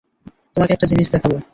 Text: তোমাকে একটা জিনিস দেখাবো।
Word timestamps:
তোমাকে 0.55 0.71
একটা 0.73 0.87
জিনিস 0.87 1.07
দেখাবো। 1.11 1.37